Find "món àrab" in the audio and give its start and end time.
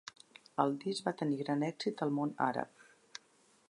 2.19-3.23